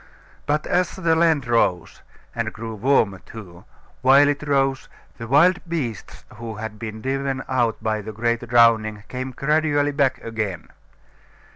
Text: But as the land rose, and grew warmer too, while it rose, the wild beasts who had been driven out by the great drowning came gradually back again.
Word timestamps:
But 0.47 0.65
as 0.65 0.95
the 0.95 1.15
land 1.15 1.45
rose, 1.45 2.01
and 2.33 2.51
grew 2.51 2.73
warmer 2.73 3.19
too, 3.19 3.65
while 4.01 4.27
it 4.29 4.41
rose, 4.47 4.89
the 5.19 5.27
wild 5.27 5.59
beasts 5.69 6.25
who 6.37 6.55
had 6.55 6.79
been 6.79 7.03
driven 7.03 7.43
out 7.47 7.77
by 7.83 8.01
the 8.01 8.11
great 8.11 8.39
drowning 8.49 9.03
came 9.09 9.29
gradually 9.29 9.91
back 9.91 10.17
again. 10.23 10.69